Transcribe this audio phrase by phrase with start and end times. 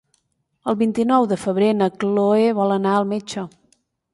[0.71, 3.45] El vint-i-nou de febrer na Chloé vol anar al metge.